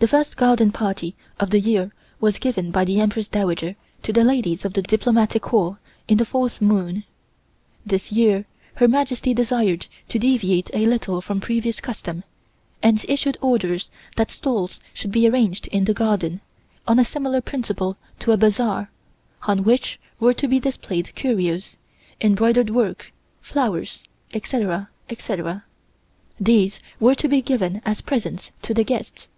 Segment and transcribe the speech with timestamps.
[0.00, 4.22] The first garden party of the year was given by the Empress Dowager to the
[4.22, 7.02] ladies of the Diplomatic Corps, in the fourth moon.
[7.84, 12.22] This year Her Majesty desired to deviate a little from previous custom,
[12.80, 16.42] and issued orders that stalls should be arranged in the garden,
[16.86, 18.92] on a similar principal to a bazaar,
[19.48, 21.76] on which were to be displayed curios,
[22.20, 23.10] embroidered work,
[23.40, 25.64] flowers, etc., etc.
[26.38, 29.28] These were to be given as presents to the guests.